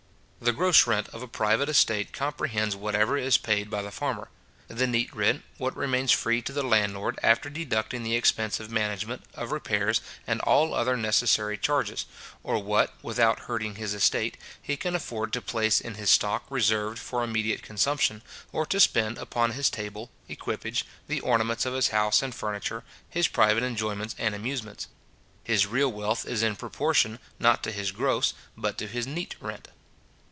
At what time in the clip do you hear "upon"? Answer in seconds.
19.19-19.51